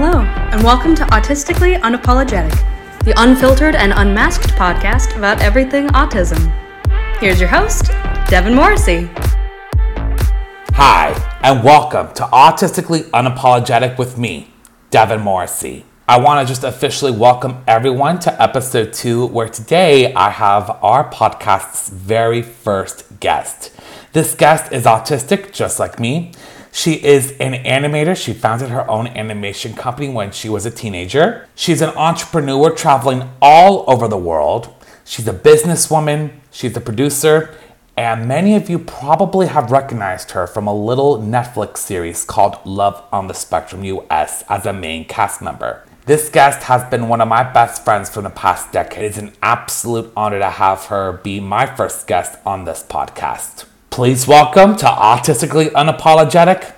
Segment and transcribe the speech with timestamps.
[0.00, 2.54] Hello, and welcome to Autistically Unapologetic,
[3.04, 6.52] the unfiltered and unmasked podcast about everything autism.
[7.18, 7.86] Here's your host,
[8.28, 9.10] Devin Morrissey.
[10.76, 14.52] Hi, and welcome to Autistically Unapologetic with me,
[14.90, 15.84] Devin Morrissey.
[16.06, 21.10] I want to just officially welcome everyone to episode two, where today I have our
[21.10, 23.72] podcast's very first guest.
[24.12, 26.30] This guest is autistic, just like me.
[26.72, 28.16] She is an animator.
[28.16, 31.46] She founded her own animation company when she was a teenager.
[31.54, 34.74] She's an entrepreneur traveling all over the world.
[35.04, 37.54] She's a businesswoman, she's a producer,
[37.96, 43.02] and many of you probably have recognized her from a little Netflix series called Love
[43.10, 45.82] on the Spectrum US as a main cast member.
[46.04, 49.04] This guest has been one of my best friends from the past decade.
[49.04, 53.67] It's an absolute honor to have her be my first guest on this podcast.
[53.98, 56.72] Please welcome to Autistically Unapologetic,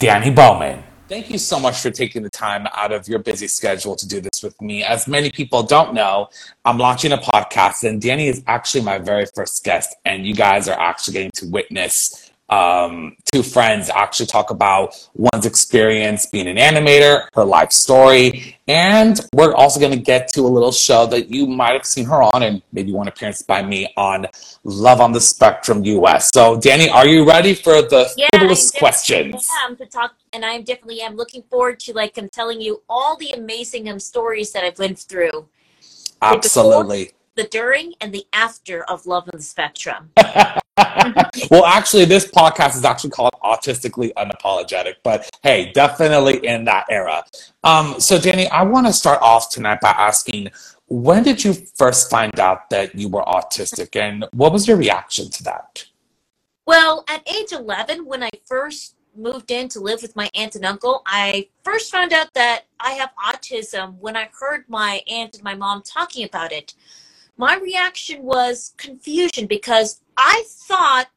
[0.00, 0.82] Dani Bowman.
[1.06, 4.20] Thank you so much for taking the time out of your busy schedule to do
[4.20, 4.82] this with me.
[4.82, 6.30] As many people don't know,
[6.64, 10.66] I'm launching a podcast, and Dani is actually my very first guest, and you guys
[10.66, 12.23] are actually getting to witness
[12.54, 19.20] um, two friends actually talk about one's experience being an animator, her life story, and
[19.34, 22.22] we're also going to get to a little show that you might have seen her
[22.22, 24.26] on and maybe one appearance by me on
[24.62, 26.30] Love on the Spectrum US.
[26.32, 28.14] So, Dani, are you ready for the questions?
[28.16, 32.28] Yeah, frivolous I am to talk, and I definitely am looking forward to like I'm
[32.28, 35.48] telling you all the amazing um, stories that I've went through,
[36.22, 37.12] Absolutely.
[37.34, 40.12] the during and the after of Love on the Spectrum.
[41.50, 47.24] well, actually, this podcast is actually called Autistically Unapologetic, but hey, definitely in that era.
[47.62, 50.50] Um, so, Dani, I want to start off tonight by asking
[50.86, 55.30] when did you first find out that you were autistic, and what was your reaction
[55.30, 55.84] to that?
[56.66, 60.64] Well, at age 11, when I first moved in to live with my aunt and
[60.64, 65.44] uncle, I first found out that I have autism when I heard my aunt and
[65.44, 66.74] my mom talking about it.
[67.36, 71.08] My reaction was confusion because I thought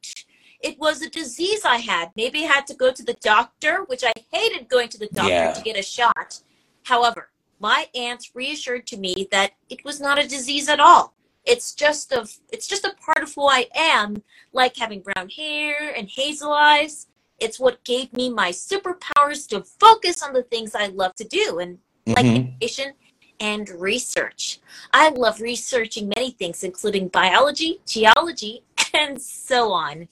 [0.62, 2.12] it was a disease I had.
[2.16, 5.30] Maybe I had to go to the doctor, which I hated going to the doctor
[5.30, 5.54] Yeah.
[5.54, 6.40] to get a shot.
[6.84, 11.14] However, my aunt reassured to me that it was not a disease at all.
[11.46, 14.22] It's just of it's just a part of who I am,
[14.52, 17.08] like having brown hair and hazel eyes.
[17.40, 21.60] It's what gave me my superpowers to focus on the things I love to do
[21.60, 22.54] and like Mhm.
[22.54, 22.94] education
[23.40, 24.60] and research.
[24.92, 30.08] I love researching many things, including biology, geology, and so on.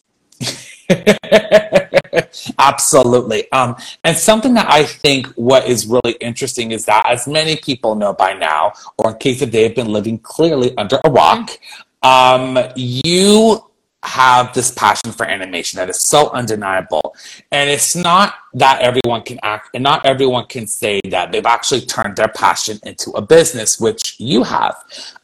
[2.59, 3.51] Absolutely.
[3.51, 7.95] Um, and something that I think what is really interesting is that, as many people
[7.95, 11.51] know by now, or in case if they have been living clearly under a rock,
[12.03, 13.63] um, you
[14.05, 17.15] have this passion for animation that is so undeniable.
[17.51, 21.81] And it's not that everyone can act, and not everyone can say that they've actually
[21.81, 24.75] turned their passion into a business, which you have,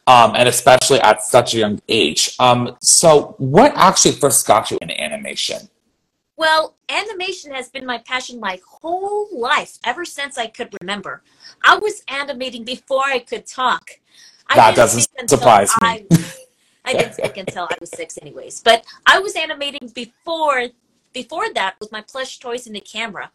[0.06, 2.34] um, and especially at such a young age.
[2.38, 5.68] Um, so, what actually first got you into animation?
[6.36, 11.22] Well, animation has been my passion my whole life, ever since I could remember.
[11.64, 14.00] I was animating before I could talk.
[14.48, 15.88] I That doesn't surprise me.
[15.88, 16.06] I,
[16.84, 18.60] I didn't speak until I was six, anyways.
[18.60, 20.68] But I was animating before
[21.12, 23.30] before that with my plush toys in the camera.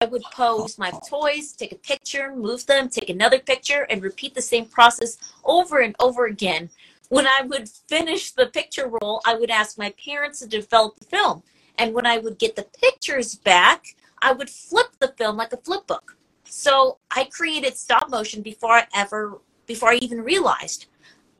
[0.00, 4.34] I would pose my toys, take a picture, move them, take another picture, and repeat
[4.34, 6.70] the same process over and over again.
[7.08, 11.04] When I would finish the picture roll, I would ask my parents to develop the
[11.04, 11.42] film.
[11.78, 15.58] And when I would get the pictures back, I would flip the film like a
[15.58, 16.16] flip book.
[16.44, 20.86] So I created stop motion before I ever, before I even realized.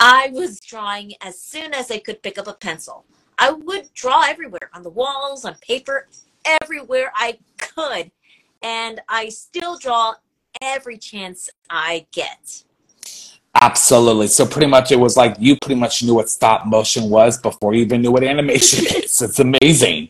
[0.04, 3.04] I was drawing as soon as I could pick up a pencil.
[3.38, 6.08] I would draw everywhere on the walls, on paper,
[6.44, 8.10] everywhere I could.
[8.64, 10.14] And I still draw
[10.60, 12.64] every chance I get.
[13.54, 14.26] Absolutely.
[14.26, 17.72] So pretty much it was like you pretty much knew what stop motion was before
[17.72, 19.22] you even knew what animation is.
[19.22, 20.08] It's amazing.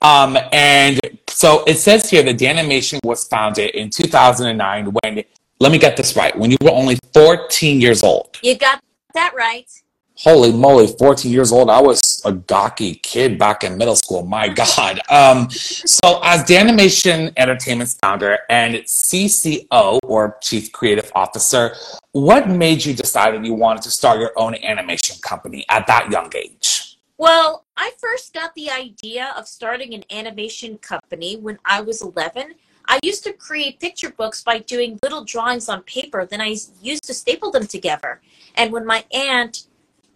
[0.00, 5.22] Um, and so it says here that DaniMation was founded in 2009 when,
[5.60, 8.38] let me get this right, when you were only 14 years old.
[8.42, 8.80] You got
[9.14, 9.70] that right.
[10.16, 11.68] Holy moly, 14 years old.
[11.68, 14.24] I was a gawky kid back in middle school.
[14.24, 15.00] My God.
[15.10, 21.74] Um, so, as DaniMation Entertainment's founder and CCO, or Chief Creative Officer,
[22.12, 26.10] what made you decide that you wanted to start your own animation company at that
[26.12, 26.98] young age?
[27.18, 32.54] Well, I first got the idea of starting an animation company when I was 11.
[32.86, 37.04] I used to create picture books by doing little drawings on paper, then I used
[37.04, 38.20] to staple them together.
[38.56, 39.66] And when my aunt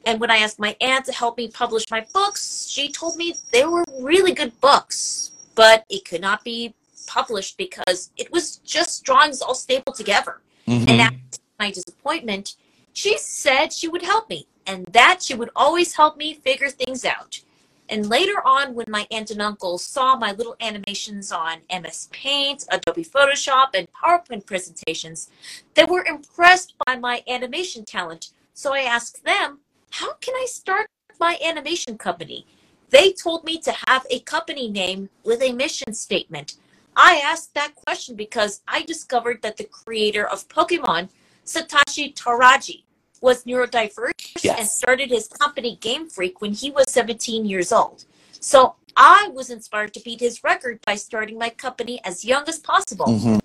[0.05, 3.35] and when I asked my aunt to help me publish my books, she told me
[3.53, 6.75] they were really good books, but it could not be
[7.06, 10.41] published because it was just drawings all stapled together.
[10.67, 10.88] Mhm.
[10.88, 12.56] And after my disappointment,
[12.93, 17.05] she said she would help me and that she would always help me figure things
[17.05, 17.41] out.
[17.88, 22.67] And later on, when my aunt and uncle saw my little animations on MS Paint,
[22.70, 25.31] Adobe Photoshop, and PowerPoint presentations,
[25.75, 28.31] they were impressed by my animation talent.
[28.52, 30.88] So I asked them, How can I start
[31.19, 32.46] my animation company?
[32.90, 36.55] They told me to have a company name with a mission statement.
[36.96, 41.08] I asked that question because I discovered that the creator of Pokemon,
[41.46, 42.82] Satoshi Tajiri,
[43.20, 44.58] was neurodiverse Yes.
[44.58, 48.05] and started his company Game Freak when he was 17 years old.
[48.40, 52.58] So I was inspired to beat his record by starting my company as young as
[52.58, 53.06] possible.
[53.06, 53.40] Mhm.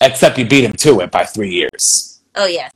[0.00, 2.20] Except you beat him to it by three years.
[2.34, 2.72] Oh, yes.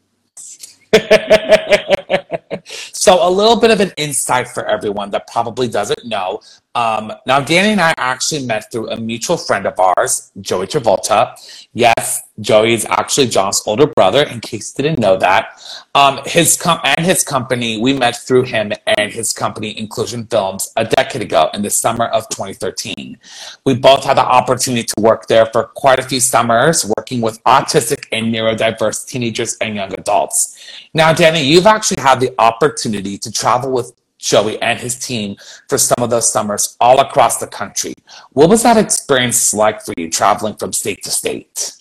[2.92, 6.40] so a little bit of an insight for everyone that probably doesn't know.
[6.78, 11.34] Um, now, Dani and I actually met through a mutual friend of ours, Joey Travolta.
[11.74, 14.22] Yes, Joey is actually John's older brother.
[14.22, 15.60] In case you didn't know that,
[15.96, 20.70] um, his com- and his company we met through him and his company Inclusion Films
[20.76, 23.18] a decade ago in the summer of 2013.
[23.64, 27.42] We both had the opportunity to work there for quite a few summers, working with
[27.42, 30.56] autistic and neurodiverse teenagers and young adults.
[30.94, 35.36] Now, Dani, you've actually had the opportunity to travel with Joey and his team
[35.68, 37.94] for some of those summers all across the country.
[38.32, 41.72] What was that experience like for you traveling from state to state?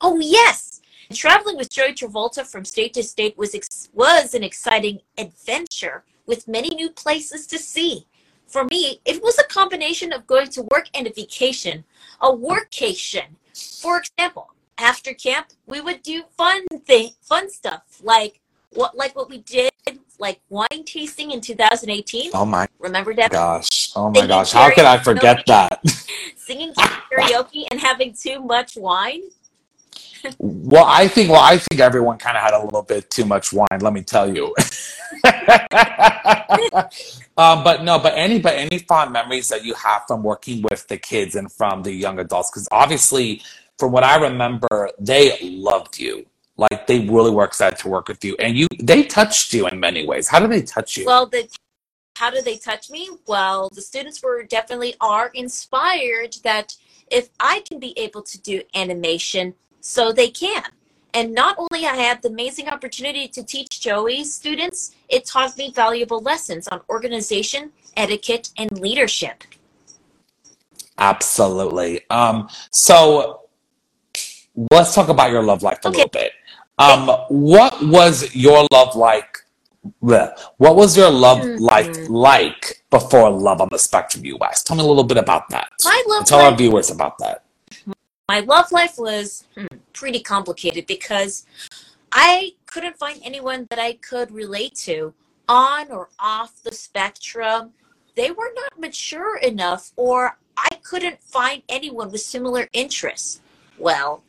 [0.00, 0.80] Oh, yes.
[1.12, 6.48] Traveling with Joey Travolta from state to state was, ex- was an exciting adventure with
[6.48, 8.06] many new places to see.
[8.46, 11.84] For me, it was a combination of going to work and a vacation,
[12.20, 13.24] a workcation.
[13.80, 18.40] For example, after camp, we would do fun thing, fun stuff like
[18.74, 19.70] what like what we did,
[20.22, 22.30] like wine tasting in 2018.
[22.32, 23.32] Oh my Remember that?
[23.32, 23.90] gosh.
[23.94, 24.52] Oh my Singing gosh.
[24.52, 25.86] How could I forget that?
[26.36, 29.22] Singing karaoke and having too much wine.
[30.38, 33.52] Well, I think well, I think everyone kind of had a little bit too much
[33.52, 33.80] wine.
[33.80, 34.54] Let me tell you.
[37.36, 40.86] um, but no, but any but any fond memories that you have from working with
[40.86, 43.42] the kids and from the young adults, because obviously,
[43.80, 46.24] from what I remember, they loved you.
[46.56, 49.80] Like they really were excited to work with you, and you they touched you in
[49.80, 50.28] many ways.
[50.28, 51.06] How do they touch you?
[51.06, 51.48] Well, the
[52.16, 53.08] how do they touch me?
[53.26, 56.76] Well, the students were definitely are inspired that
[57.10, 60.64] if I can be able to do animation, so they can.
[61.14, 65.70] And not only I had the amazing opportunity to teach Joey's students, it taught me
[65.70, 69.44] valuable lessons on organization, etiquette, and leadership.
[70.96, 72.08] Absolutely.
[72.08, 73.42] Um, so
[74.70, 75.98] let's talk about your love life a Okay.
[75.98, 76.32] little bit.
[76.82, 79.38] Um, what was your love like?
[80.02, 81.60] bleh, What was your love Mhm.
[81.60, 84.62] life like before Love on the Spectrum US?
[84.62, 85.70] Tell me a little bit about that.
[85.84, 87.44] My love Tell our viewers about that.
[88.28, 91.44] my love life was hmm, pretty complicated because
[92.10, 95.12] I couldn't find anyone that I could relate to
[95.48, 97.72] on or off the spectrum.
[98.14, 103.40] They were not mature enough, or I couldn't find anyone with similar interests.
[103.78, 104.22] Well,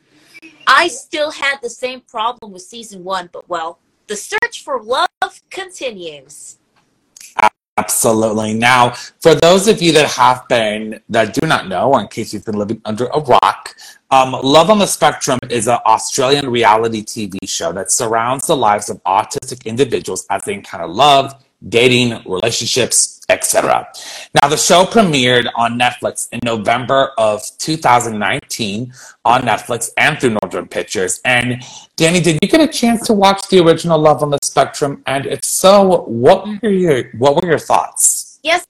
[0.68, 5.08] I still had the same problem with season one, but well, the search for love
[5.50, 6.58] continues.
[7.78, 8.54] Absolutely.
[8.54, 8.92] Now,
[9.22, 12.46] for those of you that have been, that do not know, or in case you've
[12.46, 13.76] been living under a rock,
[14.12, 18.92] um, Love on the Spectrum is an Australian reality TV show that surrounds the lives
[18.92, 23.88] of autistic individuals as they encounter love, dating, relationships, etc.
[24.42, 28.94] Now, the show premiered on Netflix in November of 2019
[29.26, 31.22] on Netflix and through Northern Pictures.
[31.24, 31.62] And
[31.98, 35.04] Dani, did you get a chance to watch the original Love on the Spectrum?
[35.06, 38.40] And if so, what were your what were your thoughts?
[38.44, 38.66] Yes,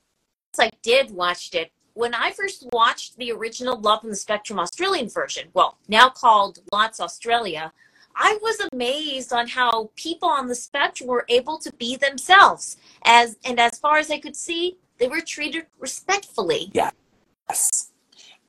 [0.60, 1.72] I did watch it.
[1.96, 6.60] When I first watched the original Love on the Spectrum Australian version, well, now called
[6.72, 7.72] Lots Australia,
[8.15, 12.77] I was amazed on how people on the spectrum were able to be themselves.
[13.03, 16.72] As and as far as I could see, they were treated respectfully.
[16.74, 17.91] Yes.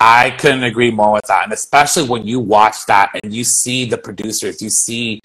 [0.01, 1.45] I couldn't agree more with that.
[1.45, 5.21] And especially when you watch that and you see the producers, you see,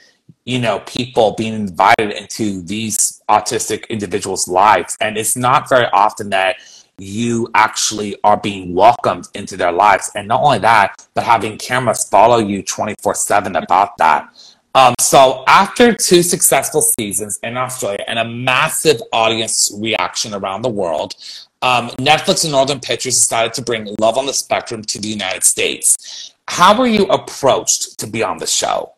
[0.46, 4.96] you know, people being invited into these autistic individuals' lives.
[5.02, 6.58] And it's not very often that
[7.00, 10.12] you actually are being welcomed into their lives.
[10.16, 14.30] And not only that, but having cameras follow you 24 7 about that.
[14.76, 20.70] Um, so after two successful seasons in Australia and a massive audience reaction around the
[20.70, 21.16] world,
[21.62, 25.44] um, Netflix and Northern Pictures decided to bring Love on the Spectrum to the United
[25.44, 26.34] States.
[26.48, 28.94] How were you approached to be on the show?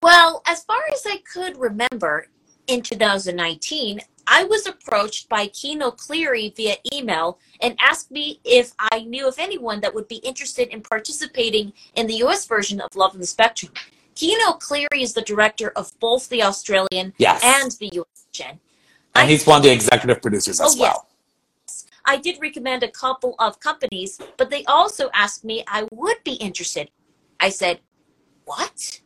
[0.00, 2.26] Well, as far as I could remember,
[2.66, 9.00] in 2019, I was approached by Cian O'Clery via email and asked me if I
[9.00, 13.14] knew of anyone that would be interested in participating in the US version of Love
[13.14, 13.72] on the Spectrum.
[14.14, 17.40] Cian O'Clery is the director of both the Australian Yes.
[17.42, 18.60] and the US gen.
[19.14, 20.80] And I- he's one of the executive producers as Oh, yes.
[20.80, 21.08] well.
[22.04, 26.32] I did recommend a couple of companies, but they also asked me I would be
[26.34, 26.90] interested.
[27.40, 27.80] I said,
[28.44, 29.00] What?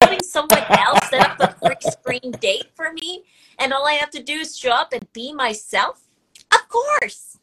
[0.00, 3.24] Having someone else set up a free screen date for me,
[3.58, 6.02] and all I have to do is show up and be myself?
[6.52, 7.38] Of course.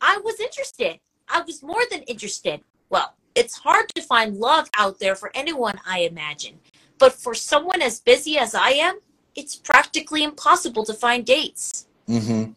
[0.00, 1.00] I was interested.
[1.28, 2.60] I was more than interested.
[2.90, 6.58] Well, it's hard to find love out there for anyone, I imagine.
[6.98, 8.98] But for someone as busy as I am,
[9.34, 11.86] it's practically impossible to find dates.
[12.08, 12.52] Mm-hmm.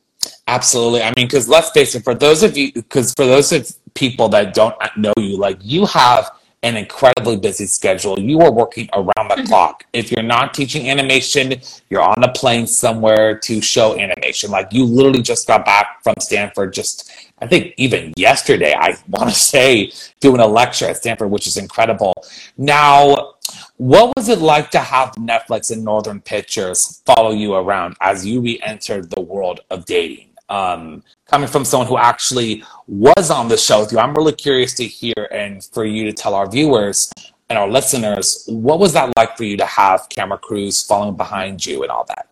[0.48, 1.02] Absolutely.
[1.02, 4.30] I mean, because let's face it, for those of you, because for those of people
[4.30, 6.32] that don't know you, like you have
[6.68, 8.20] an incredibly busy schedule.
[8.20, 9.48] You are working around the mm-hmm.
[9.48, 9.86] clock.
[9.94, 14.52] If you're not teaching animation, you're on a plane somewhere to show animation.
[14.52, 17.10] Like you literally just got back from Stanford just,
[17.40, 21.56] I think even yesterday, I want to say, doing a lecture at Stanford, which is
[21.56, 22.14] incredible.
[22.58, 23.36] Now,
[23.78, 28.42] what was it like to have Netflix and Northern Pictures follow you around as you
[28.42, 30.27] re-entered the world of dating?
[30.50, 34.74] Um, coming from someone who actually was on the show with you, I'm really curious
[34.76, 37.12] to hear and for you to tell our viewers
[37.50, 41.66] and our listeners, what was that like for you to have camera crews following behind
[41.66, 42.28] you and all that?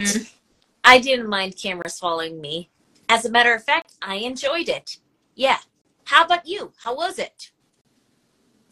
[0.84, 2.70] I didn't mind cameras following me.
[3.10, 4.98] As a matter of fact, I enjoyed it.
[5.36, 5.58] Yeah.
[6.06, 6.74] How about you?
[6.78, 7.52] How was it?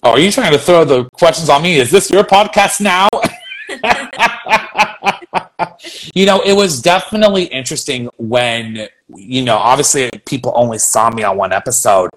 [0.04, 1.78] Oh, are you trying to throw the questions on me?
[1.78, 3.08] Is this your podcast now?
[6.14, 11.38] you know, it was definitely interesting when, you know, obviously people only saw me on
[11.38, 12.10] one episode,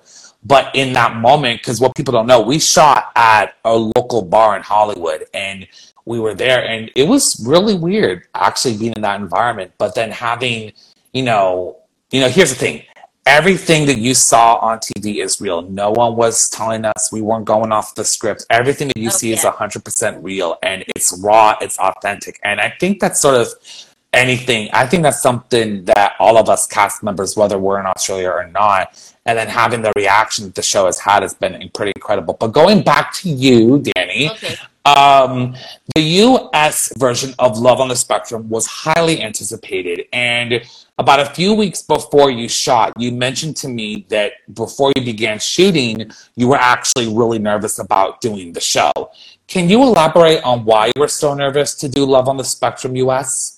[0.45, 4.57] but in that moment, because what people don't know, we shot at a local bar
[4.57, 5.67] in Hollywood and
[6.05, 10.11] we were there and it was really weird actually being in that environment, but then
[10.11, 10.73] having,
[11.12, 11.79] you know,
[12.12, 12.83] you know, here's the thing.
[13.26, 15.62] Everything that you saw on TV is real.
[15.62, 18.47] No one was telling us we weren't going off the script.
[18.50, 22.38] Everything that you oh, see is 100% real and it's raw, it's authentic.
[22.45, 23.49] And I think that's sort of
[24.17, 24.69] anything.
[24.73, 28.49] I think that's something that all of us cast members, whether we're in Australia or
[28.49, 32.35] not, and then having the reaction that the show has had has been pretty incredible.
[32.35, 34.57] But going back to you, Dani, Okay.
[34.85, 35.55] um,
[35.95, 40.07] the US version of Love on the Spectrum was highly anticipated.
[40.13, 40.63] And
[40.99, 45.39] about a few weeks before you shot, you mentioned to me that before you began
[45.39, 48.93] shooting, you were actually really nervous about doing the show.
[49.47, 52.97] Can you elaborate on why you were so nervous to do Love on the Spectrum
[52.97, 53.56] US?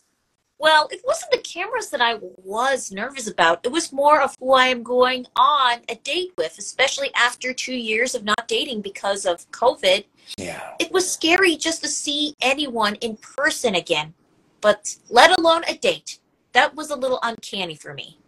[0.58, 3.64] Well, it wasn't the cameras that I was nervous about.
[3.64, 7.76] It was more of who I am going on a date with, especially after two
[7.76, 10.04] years of not dating because of COVID.
[10.36, 10.74] Yeah.
[10.80, 14.14] It was scary just to see anyone in person again,
[14.60, 16.18] but let alone a date.
[16.52, 18.18] That was a little uncanny for me.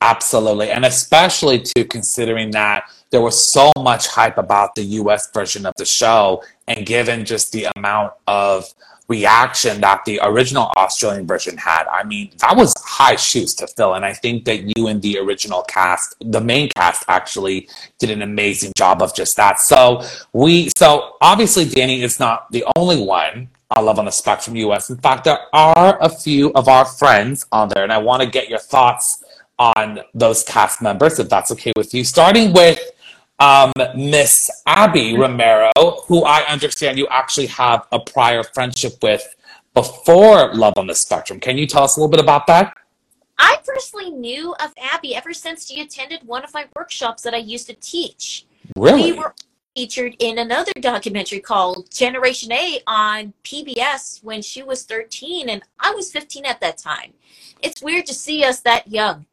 [0.00, 0.70] Absolutely.
[0.70, 5.74] And especially too considering that there was so much hype about the US version of
[5.76, 8.72] the show and given just the amount of
[9.08, 11.86] reaction that the original Australian version had.
[11.86, 13.94] I mean, that was high shoes to fill.
[13.94, 18.22] And I think that you and the original cast, the main cast actually did an
[18.22, 19.60] amazing job of just that.
[19.60, 24.56] So we so obviously Dani is not the only one I Love on the Spectrum
[24.56, 24.90] US.
[24.90, 28.28] In fact, there are a few of our friends on there, and I want to
[28.28, 29.24] get your thoughts
[29.58, 32.04] on those cast members, if that's okay with you.
[32.04, 32.78] Starting with
[33.38, 35.70] um, Miss Abbey Romeo,
[36.06, 39.36] who I understand you actually have a prior friendship with
[39.74, 41.38] before Love on the Spectrum.
[41.38, 42.74] Can you tell us a little bit about that?
[43.38, 47.38] I personally knew of Abbey ever since she attended one of my workshops that I
[47.38, 48.46] used to teach.
[48.76, 49.12] Really?
[49.12, 49.34] We were
[49.76, 55.90] featured in another documentary called Generation A on PBS when she was 13 and I
[55.90, 57.12] was 15 at that time.
[57.60, 59.26] It's weird to see us that young.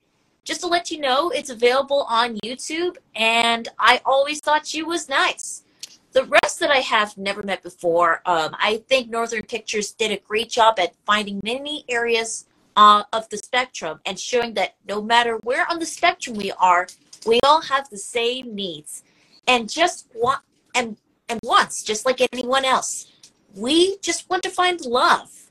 [0.43, 5.07] Just to let you know, it's available on YouTube and I always thought she was
[5.07, 5.63] nice.
[6.11, 10.17] The rest that I have never met before, um, I think Northern Pictures did a
[10.17, 12.45] great job at finding many areas
[12.75, 16.87] uh, of the spectrum and showing that no matter where on the spectrum we are,
[17.25, 19.03] we all have the same needs
[19.47, 20.41] and just want
[20.75, 20.97] and
[21.29, 23.07] and wants just like anyone else
[23.55, 25.42] we just want to find love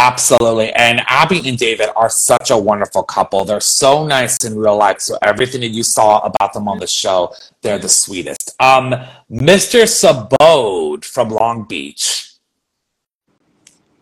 [0.00, 0.72] Absolutely.
[0.72, 3.44] And Abbey and David are such a wonderful couple.
[3.44, 5.00] They're so nice in real life.
[5.00, 8.56] So everything that you saw about them on the show, they're the sweetest.
[8.60, 8.94] Um,
[9.30, 9.82] Mr.
[9.84, 12.30] Subodh from Long Beach.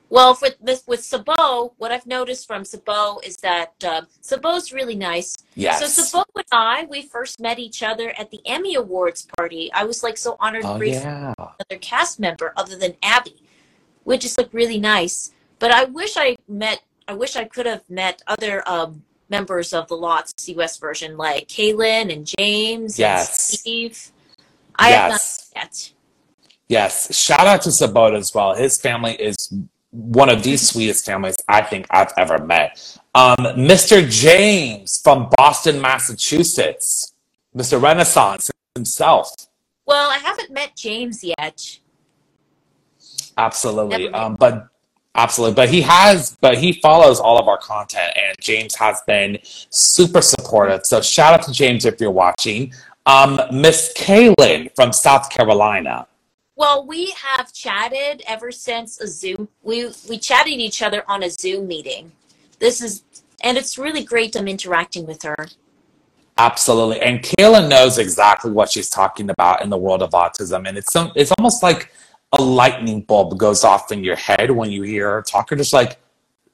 [0.09, 4.97] well with with, with Subodh what i've noticed from Subodh is that uh, Subodh's really
[4.97, 5.81] nice Yes.
[5.81, 9.85] so Subodh and i we first met each other at the emmy awards party i
[9.85, 11.35] was like so honored to oh, brief yeah.
[11.39, 13.39] another cast member other than Abbey
[14.05, 17.89] which just looked really nice but i wish i met I wish I could have
[17.89, 23.51] met other um, members of the Lots US version, like Kaelynn and James Yes.
[23.51, 24.13] and Steve.
[24.77, 25.51] I have not Yes.
[25.57, 25.93] yet.
[26.69, 27.17] Yes.
[27.17, 28.55] Shout out to Sabota as well.
[28.55, 29.55] His family is
[29.91, 32.99] one of the sweetest families I think I've ever met.
[33.15, 34.07] Um, Mr.
[34.07, 37.15] James from Boston, Massachusetts.
[37.57, 37.81] Mr.
[37.83, 39.33] Renaissance himself.
[39.87, 41.79] Well, I haven't met James yet.
[43.39, 44.11] Absolutely.
[44.11, 44.69] Um, but
[45.19, 45.55] absolutely.
[45.55, 50.23] But he has, but he follows all of our content, and James has been super
[50.23, 50.87] supportive.
[50.87, 52.73] So shout out to James if you're watching.
[53.05, 56.07] Um, Miss Kaelynn from South Carolina.
[56.57, 59.49] Well, we have chatted ever since a Zoom.
[59.63, 62.13] We we chatted each other on a Zoom meeting.
[62.59, 63.05] This is,
[63.43, 64.37] and it's really great.
[64.37, 65.37] I'm interacting with her.
[66.39, 67.01] Absolutely.
[67.01, 70.69] And Kaelynn knows exactly what she's talking about in the world of autism.
[70.69, 71.93] And it's some, it's almost like
[72.33, 75.51] a lightning bulb goes off in your head when you hear her talk.
[75.51, 75.99] You're just like,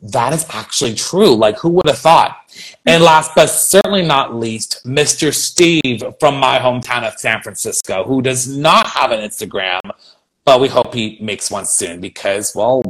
[0.00, 1.34] that is actually true.
[1.34, 2.52] Like, who would have thought?
[2.86, 5.34] And last but certainly not least, Mr.
[5.34, 9.80] Steve from my hometown of San Francisco, who does not have an Instagram,
[10.44, 12.82] but we hope he makes one soon because, well,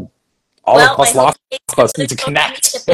[0.65, 1.39] all well, of us lost
[1.71, 2.89] supposed need to connect.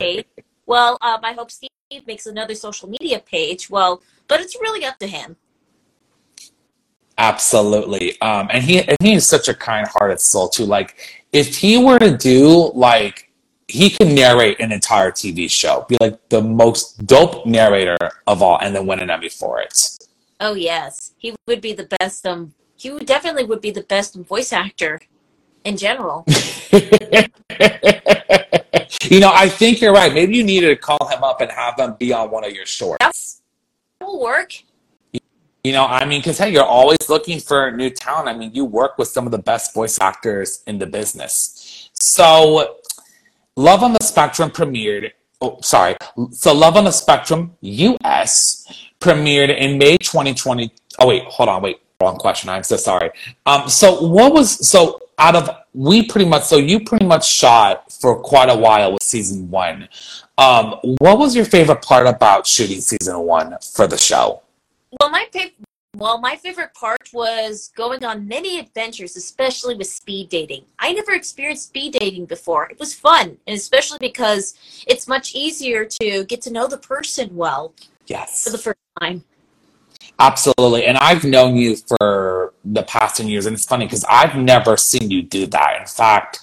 [0.66, 1.70] Well, um, I hope Steve
[2.06, 3.70] makes another social media page.
[3.70, 5.37] Well, but it's really up to him.
[7.21, 8.19] Absolutely.
[8.23, 10.65] Um, and he and he is such a kind-hearted soul too.
[10.65, 10.97] Like
[11.33, 13.31] if he were to do like
[13.69, 18.59] he can narrate an entire TV show, be like the most dope narrator of all,
[18.62, 19.99] and then win an Emmy for it.
[20.41, 22.27] Oh yes, he would be the best.
[22.27, 24.99] Um, he would definitely would be the best voice actor
[25.65, 26.25] in general.
[29.11, 30.15] you know, I think you're right.
[30.15, 32.65] Maybe you needed to call him up and have him be on one of your
[32.65, 33.43] shorts.
[33.99, 34.55] That will work.
[35.62, 38.29] You know, I mean, because hey, you're always looking for new talent.
[38.29, 41.90] I mean, you work with some of the best voice actors in the business.
[41.93, 42.76] So,
[43.57, 45.11] Love on the Spectrum premiered.
[45.43, 45.97] Oh, sorry.
[46.31, 50.73] So, Love on the Spectrum US premiered in May 2020.
[50.99, 51.62] Oh, wait, hold on.
[51.62, 52.49] Wait, wrong question.
[52.49, 53.11] I'm so sorry.
[53.45, 57.93] Um, so, what was so out of we pretty much so you pretty much shot
[57.93, 59.89] for quite a while with season one.
[60.39, 64.43] Um, what was your favorite part about shooting season one for the show?
[64.99, 65.53] Well, my fav-
[65.97, 70.65] well, my favorite part was going on many adventures, especially with speed dating.
[70.79, 72.71] I never experienced speed dating before.
[72.71, 74.55] It was fun, and especially because
[74.87, 77.75] it's much easier to get to know the person well
[78.07, 78.45] Yes.
[78.45, 79.25] for the first time.
[80.19, 80.85] Absolutely.
[80.85, 83.47] And I've known you for the past 10 years.
[83.47, 85.81] And it's funny because I've never seen you do that.
[85.81, 86.41] In fact,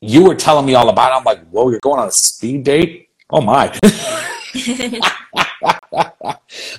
[0.00, 1.16] you were telling me all about it.
[1.16, 3.08] I'm like, whoa, you're going on a speed date?
[3.30, 3.76] Oh my.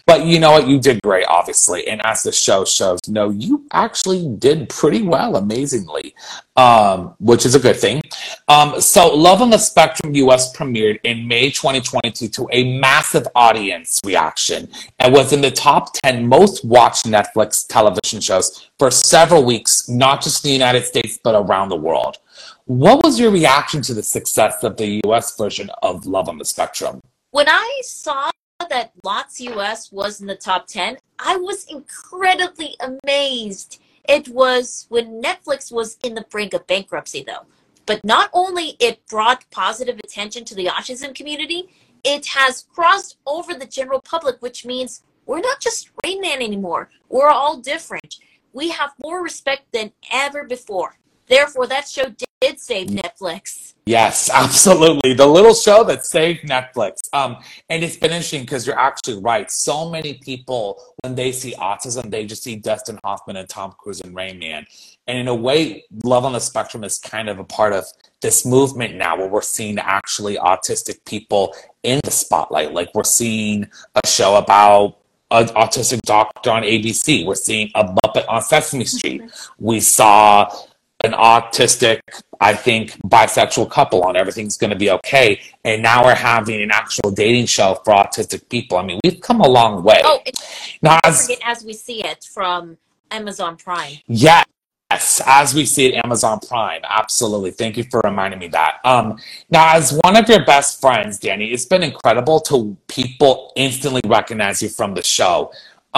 [0.06, 0.68] but you know what?
[0.68, 1.88] You did great, obviously.
[1.88, 6.14] And as the show shows, no, you actually did pretty well, amazingly,
[6.56, 8.02] um, which is a good thing.
[8.48, 14.00] Um, so, Love on the Spectrum US premiered in May 2022 to a massive audience
[14.06, 19.90] reaction and was in the top 10 most watched Netflix television shows for several weeks,
[19.90, 22.18] not just in the United States, but around the world.
[22.66, 26.46] What was your reaction to the success of the US version of Love on the
[26.46, 27.02] Spectrum?
[27.34, 28.30] When I saw
[28.70, 33.82] that Lots US was in the top 10, I was incredibly amazed.
[34.08, 37.48] It was when Netflix was in the brink of bankruptcy, though.
[37.88, 41.70] But not only it brought positive attention to the autism community,
[42.04, 46.92] it has crossed over the general public, which means we're not just Rain Man anymore.
[47.10, 48.18] We're all different.
[48.54, 50.98] We have more respect than ever before.
[51.26, 53.02] Therefore, that show did save mm.
[53.02, 53.73] Netflix.
[53.86, 55.14] Yes, absolutely.
[55.14, 57.14] The little show that saved Netflix.
[57.14, 57.38] Um,
[57.70, 59.50] and it's been interesting because you're actually right.
[59.52, 64.02] So many people, when they see autism, they just see Dustin Hoffman and Tom Cruise
[64.02, 64.66] and Rain Man.
[65.08, 67.86] And in a way, Love on the Spectrum is kind of a part of
[68.22, 72.74] this movement now where we're seeing actually autistic people in the spotlight.
[72.74, 74.98] Like we're seeing a show about
[75.30, 77.26] an autistic doctor on ABC.
[77.26, 79.24] We're seeing a Muppet on Sesame Street.
[79.60, 80.50] We saw
[81.04, 82.00] an autistic,
[82.40, 85.42] I think, bisexual couple on Everything's Gonna Be Okay.
[85.64, 88.78] And now we're having an actual dating show for autistic people.
[88.78, 90.02] I mean, we've come a long way.
[90.04, 90.20] Oh,
[90.82, 92.78] now, as, as we see it from
[93.12, 93.98] Amazon Prime.
[94.08, 94.46] yes,
[95.26, 96.82] as we see at Amazon Prime.
[96.88, 97.52] Absolutely.
[97.52, 98.78] Thank you for reminding me that.
[98.84, 99.18] Um,
[99.50, 104.62] now, as one of your best friends, Dani, it's been incredible to people instantly recognize
[104.62, 105.52] you from the show.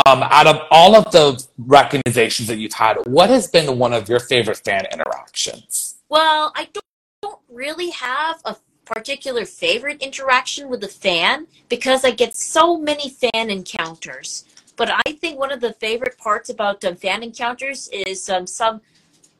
[0.06, 4.10] Um, out of all of the recognizations that you've had, what has been one of
[4.10, 5.96] your favorite fan interactions?
[6.10, 6.86] Well, I don't,
[7.22, 13.10] don't really have a particular favorite interaction with a fan because I get so many
[13.10, 14.46] fan encounters.
[14.76, 18.82] But I think one of the favorite parts about um, fan encounters is um, some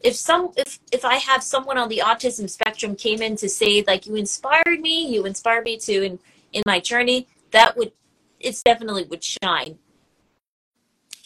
[0.02, 3.84] if some if if I have someone on the autism spectrum came in to say
[3.86, 6.20] like you inspired me, you inspired me to in
[6.54, 7.92] in my journey, that would
[8.40, 9.78] it's definitely would shine.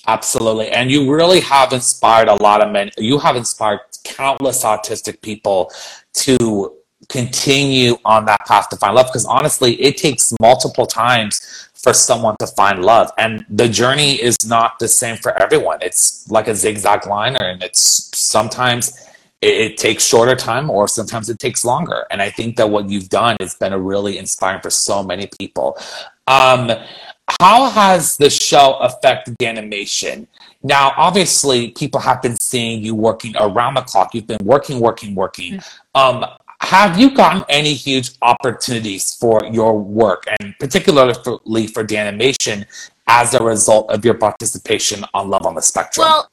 [0.10, 0.70] Absolutely.
[0.72, 2.90] And you really have inspired a lot of men.
[2.98, 5.72] You have inspired countless autistic people
[6.26, 6.76] to
[7.10, 12.36] continue on that path to find love because honestly, it takes multiple times for someone
[12.40, 13.12] to find love.
[13.20, 15.78] And the journey is not the same for everyone.
[15.84, 18.98] It's like a zigzag line, and it's sometimes
[19.42, 22.06] it, it, takes shorter time or sometimes it takes longer.
[22.10, 25.30] And I think that what you've done has been a really inspiring for so many
[25.40, 25.78] people.
[26.28, 26.72] Um,
[27.40, 30.28] how has the show affected DaniMation?
[30.64, 34.14] Now, obviously, people have been seeing you working around the clock.
[34.14, 35.54] You've been working, working, working.
[35.54, 36.24] Mm-hmm.
[36.24, 36.30] Um,
[36.62, 42.66] have you gotten any huge opportunities for your work, and particularly for DaniMation,
[43.08, 46.06] as a result of your participation on Love on the Spectrum?
[46.06, 46.30] Well,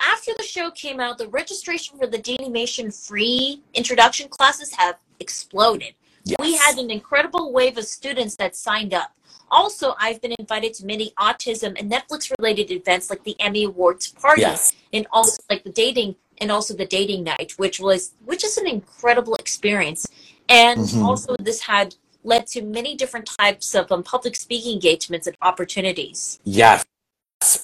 [0.00, 5.94] after the show came out, the registration for the Danimation free introduction classes have exploded.
[6.24, 6.38] Yes.
[6.40, 9.12] We had an incredible wave of students that signed up.
[9.50, 14.08] Also, I've been invited to many autism and Netflix related events like the Emmy Awards
[14.08, 14.72] party yes.
[14.92, 18.66] and also like the dating and also the dating night, which was which is an
[18.66, 20.06] incredible experience.
[20.48, 21.02] And mm-hmm.
[21.02, 26.40] also this had led to many different types of um, public speaking engagements and opportunities.
[26.44, 26.84] Yes.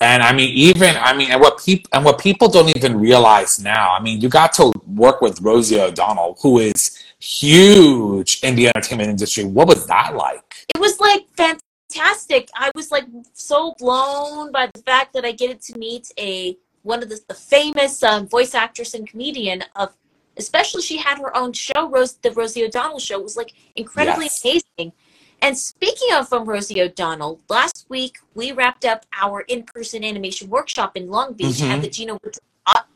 [0.01, 3.59] And I mean, even I mean, and what people and what people don't even realize
[3.59, 3.93] now.
[3.93, 9.11] I mean, you got to work with Rosie O'Donnell, who is huge in the entertainment
[9.11, 9.45] industry.
[9.45, 10.67] What was that like?
[10.75, 11.65] It was like fantastic.
[12.01, 17.03] I was like so blown by the fact that I get to meet a one
[17.03, 19.95] of the, the famous um, voice actress and comedian of
[20.37, 23.21] especially she had her own show rose the rosie o'donnell show.
[23.21, 24.45] Was like incredibly yes.
[24.45, 24.93] amazing.
[25.41, 30.97] And speaking of from rosie o'donnell last week we wrapped up our in-person animation workshop
[30.97, 31.73] in long beach mm-hmm.
[31.73, 32.19] at the gina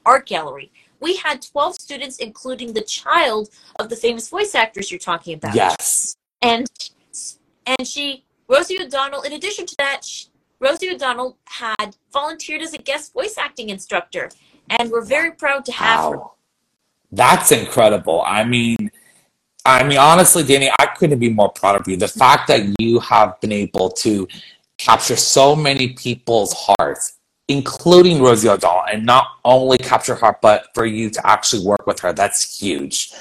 [0.05, 0.71] art gallery.
[1.01, 5.55] We had 12 students including the child of the famous voice actress you're talking about.
[5.55, 6.17] Yes.
[6.43, 6.67] And
[7.67, 10.29] and she rosie o'donnell in addition to that she,
[10.61, 14.31] Rosie O'Donnell had volunteered as a guest voice acting instructor,
[14.71, 16.13] and we're very proud to have wow.
[16.13, 16.21] her.
[17.13, 18.23] That's incredible.
[18.27, 18.91] I mean,
[19.65, 21.97] I mean, honestly, Dani, I couldn't be more proud of you.
[21.97, 24.27] The fact that you have been able to
[24.79, 30.87] capture so many people's hearts, including Rosie O'Donnell, and not only capture her but for
[30.87, 33.13] you to actually work with her, that's huge.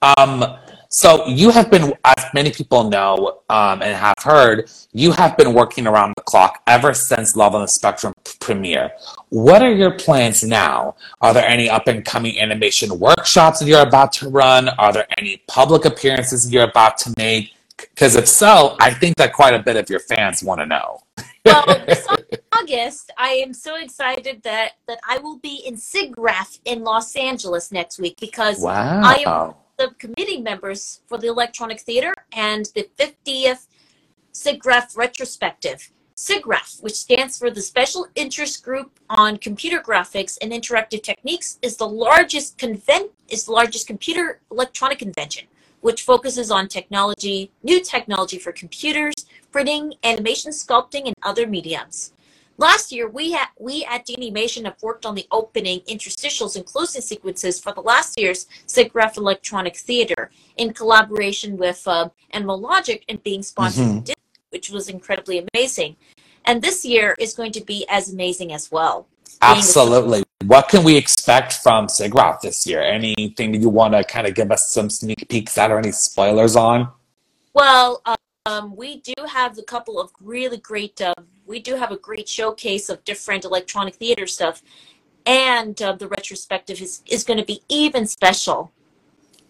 [0.00, 0.56] Um,
[0.90, 5.54] so you have been, as many people know um, and have heard, you have been
[5.54, 8.90] working around the clock ever since Love on the Spectrum premiere.
[9.28, 10.96] What are your plans now?
[11.20, 14.68] Are there any up and coming animation workshops that you're about to run?
[14.70, 17.52] Are there any public appearances you're about to make?
[17.76, 21.00] Because if so, I think that quite a bit of your fans want to know.
[21.44, 22.06] well, this
[22.52, 27.70] August, I am so excited that that I will be in SIGGRAPH in Los Angeles
[27.70, 29.02] next week because wow.
[29.04, 33.66] I am the committee members for the Electronic Theater and the 50th
[34.32, 35.90] SIGGRAPH Retrospective.
[36.14, 41.76] SIGGRAPH, which stands for the Special Interest Group on Computer Graphics and Interactive Techniques, is
[41.76, 45.46] the largest convent is the largest computer electronic convention,
[45.82, 49.14] which focuses on technology, new technology for computers,
[49.52, 52.12] printing, animation, sculpting, and other mediums.
[52.58, 57.60] Last year, we, ha- we at have worked on the opening, interstitials, and closing sequences
[57.60, 63.42] for the last year's SIGGRAPH Electronic Theater in collaboration with uh, Animal Logic and being
[63.42, 64.12] sponsored, mm-hmm.
[64.50, 65.96] which was incredibly amazing.
[66.46, 69.06] And this year is going to be as amazing as well.
[69.42, 70.22] Absolutely.
[70.46, 72.80] What can we expect from SIGGRAPH this year?
[72.80, 75.92] Anything that you want to kind of give us some sneak peeks at or any
[75.92, 76.88] spoilers on?
[77.52, 78.00] Well,
[78.46, 81.14] um, we do have a couple of really great uh,
[81.46, 84.62] we do have a great showcase of different electronic theater stuff,
[85.26, 88.72] and uh, the retrospective is, is going to be even special.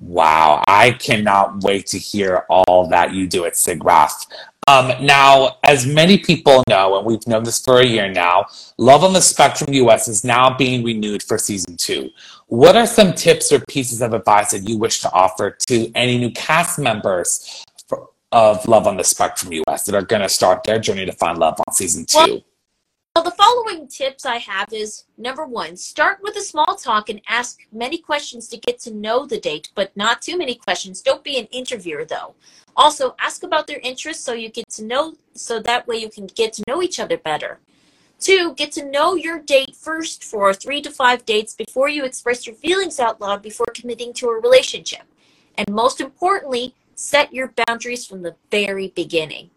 [0.01, 4.27] Wow, I cannot wait to hear all that you do at SIGGRAPH.
[4.69, 8.47] Um, now, as many people know, and we've known this for a year now,
[8.79, 12.11] Love on the Spectrum US is now being renewed for season two.
[12.49, 16.19] What are some tips or pieces of advice that you wish to offer to any
[16.19, 17.65] new cast members
[18.33, 21.39] of Love on the Spectrum US that are going to start their journey to find
[21.39, 22.19] love on season two?
[22.19, 22.45] Well,
[23.17, 27.23] well, the following tips I have is number one, start with a small talk and
[27.27, 31.01] ask many questions to get to know the date, but not too many questions.
[31.01, 32.35] Don't be an interviewer though.
[32.77, 36.27] Also, ask about their interests so you get to know, so that way you can
[36.27, 37.59] get to know each other better.
[38.19, 42.47] Two, get to know your date first for three to five dates before you express
[42.47, 45.05] your feelings out loud before committing to a relationship.
[45.57, 49.51] And most importantly, set your boundaries from the very beginning.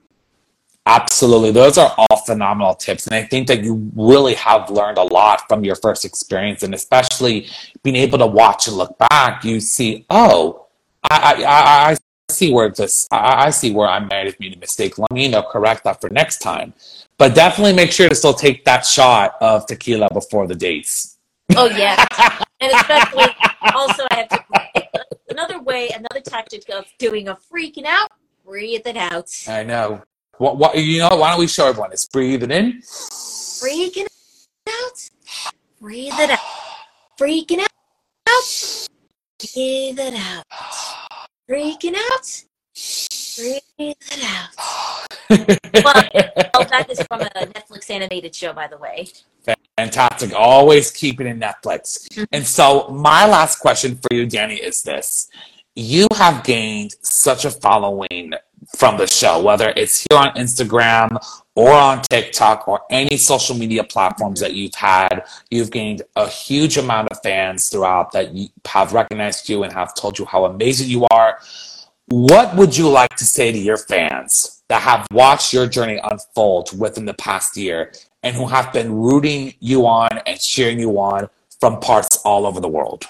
[0.86, 1.52] Absolutely.
[1.52, 3.06] Those are all phenomenal tips.
[3.08, 6.64] And I think that you really have learned a lot from your first experience.
[6.64, 7.48] And especially
[7.84, 10.68] being able to watch and look back, you see, oh,
[11.10, 11.98] I, I, I
[12.32, 14.98] see where this, I, I see where I might have made a mistake.
[14.98, 16.74] Let me, you know, correct that for next time.
[17.18, 21.18] But definitely make sure to still take that shot of tequila before the dates.
[21.56, 22.04] Oh, yeah.
[22.62, 23.36] and especially
[23.74, 24.59] also, I have to,
[25.30, 28.12] another way, another tactic of doing a freaking out,
[28.46, 29.30] breathe it out.
[29.48, 30.04] I know.
[30.38, 31.92] What, what, you know, why don't we show everyone?
[31.92, 32.82] It's breathing in.
[32.82, 34.08] Freaking
[34.70, 35.10] out,
[35.82, 36.40] breathe it out.
[37.20, 38.88] Freaking out,
[39.38, 40.46] breathe it out.
[41.50, 42.44] Freaking out,
[43.38, 44.50] breathe it out.
[46.54, 49.10] well, that is from a Netflix animated show, by the way.
[49.78, 50.34] Fantastic.
[50.34, 52.08] Always keep it in Netflix.
[52.10, 52.24] Mm-hmm.
[52.34, 55.30] And so, my last question for you, Dani, is this.
[55.76, 58.34] You have gained such a following
[58.76, 61.18] from the show, whether it's here on Instagram
[61.56, 65.24] or on TikTok or any social media platforms that you've had.
[65.50, 70.20] You've gained a huge amount of fans throughout that have recognized you and have told
[70.20, 71.40] you how amazing you are.
[72.08, 76.78] What would you like to say to your fans that have watched your journey unfold
[76.78, 81.30] within the past year and who have been rooting you on and cheering you on
[81.60, 83.06] from parts all over the world?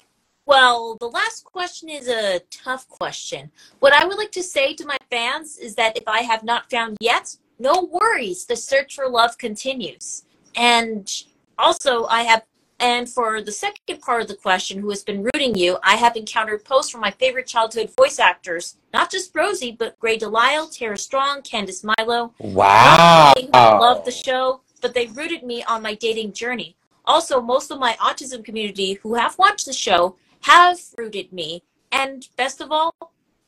[0.45, 3.51] Well, the last question is a tough question.
[3.79, 6.71] What I would like to say to my fans is that if I have not
[6.71, 8.45] found yet, no worries.
[8.45, 10.23] The search for love continues.
[10.55, 11.07] And
[11.59, 12.43] also, I have,
[12.79, 16.15] and for the second part of the question, who has been rooting you, I have
[16.15, 20.97] encountered posts from my favorite childhood voice actors, not just Rosie, but Grey DeLisle, Tara
[20.97, 22.33] Strong, Candi Milo.
[22.39, 23.33] Wow.
[23.35, 26.75] They love the show, but they rooted me on my dating journey.
[27.05, 31.63] Also, most of my autism community who have watched the show have rooted me.
[31.91, 32.93] And best of all,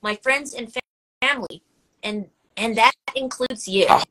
[0.02, 0.74] my friends and
[1.22, 1.62] family.
[2.04, 3.86] And and that includes you.
[3.89, 4.04] Oh,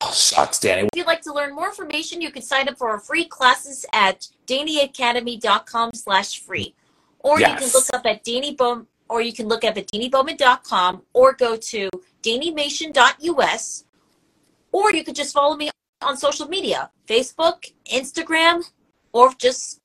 [0.00, 0.84] Dani.
[0.84, 3.86] If you'd like to learn more information, you can sign up for our free classes
[3.92, 6.74] at dannyacademy.com slash free.
[7.20, 7.50] Or yes.
[7.50, 11.32] you can look up at Dani Bowman, or you can look up at danibowman.com or
[11.34, 11.90] go to
[12.22, 13.84] danimation.us
[14.72, 15.70] or you could just follow me
[16.04, 18.62] on social media, Facebook, Instagram,
[19.12, 19.80] or just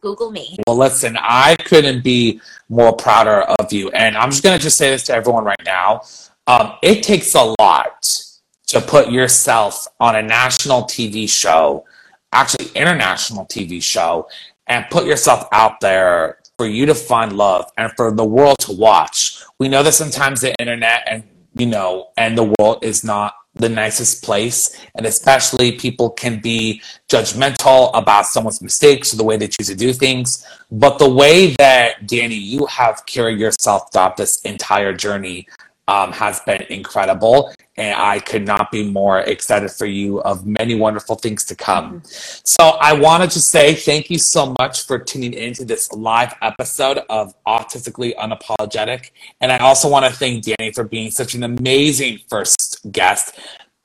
[0.00, 0.56] Google me.
[0.66, 3.90] Well, listen, I couldn't be more prouder of you.
[3.90, 6.02] And I'm just going to just say this to everyone right now.
[6.46, 8.22] Um, it takes a lot
[8.68, 11.84] to put yourself on a national TV show,
[12.32, 14.28] actually international TV show,
[14.66, 18.72] and put yourself out there for you to find love and for the world to
[18.72, 19.42] watch.
[19.58, 23.68] We know that sometimes the internet and you know and the world is not the
[23.68, 24.78] nicest place.
[24.94, 29.74] And especially people can be judgmental about someone's mistakes or the way they choose to
[29.74, 30.46] do things.
[30.70, 35.48] But the way that, Danny, you have carried yourself throughout this entire journey
[35.88, 37.52] um, has been incredible.
[37.80, 42.02] And I could not be more excited for you of many wonderful things to come.
[42.02, 42.40] Mm-hmm.
[42.44, 46.98] So I wanted to say thank you so much for tuning into this live episode
[47.08, 49.12] of Autistically Unapologetic.
[49.40, 53.38] And I also want to thank Dani for being such an amazing first guest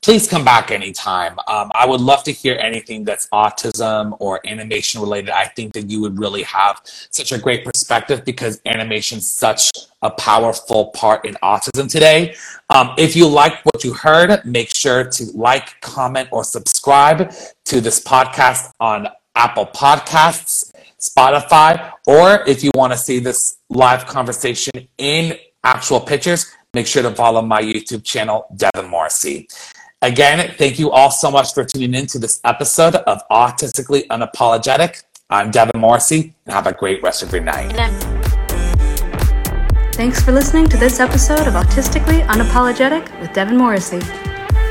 [0.06, 1.36] please come back anytime.
[1.48, 5.32] Um, I would love to hear anything that's autism or animation related.
[5.32, 9.72] I think that you would really have such a great perspective because animation is such
[10.04, 12.36] a powerful part in autism today.
[12.70, 17.82] Um, if you like what you heard, make sure to like, comment, or subscribe to
[17.82, 24.88] this podcast on Apple Podcasts, Spotify, or if you want to see this live conversation
[25.00, 29.48] in actual pictures, make sure to follow my YouTube channel, Devin Morrissey.
[30.02, 35.04] Again, thank you all so much for tuning in to this episode of Autistically Unapologetic.
[35.30, 37.72] I'm Devin Morrissey, and have a great rest of your night.
[39.94, 44.02] Thanks for listening to this episode of Autistically Unapologetic with Devin Morrissey.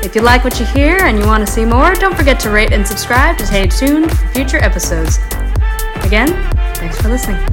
[0.05, 2.51] If you like what you hear and you want to see more, don't forget to
[2.51, 5.17] rate and subscribe to stay tuned for future episodes.
[6.03, 6.29] Again,
[6.75, 7.43] thanks for listening.